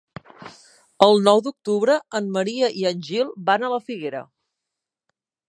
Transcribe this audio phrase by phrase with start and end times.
[1.07, 4.25] El nou d'octubre en Maria i en Gil van a la Figuera.